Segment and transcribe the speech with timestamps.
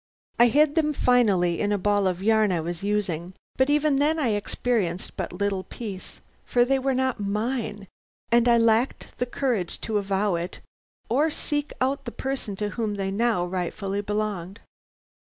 [0.39, 4.17] I hid them finally in a ball of yarn I was using, but even then
[4.17, 7.87] I experienced but little peace, for they were not mine,
[8.31, 10.59] and I lacked the courage to avow it
[11.07, 14.59] or seek out the person to whom they now rightfully belonged.